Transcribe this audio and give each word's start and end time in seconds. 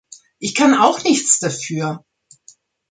Ich 0.39 0.55
kann 0.55 0.73
auch 0.73 1.03
nichts 1.03 1.37
dafür! 1.37 2.03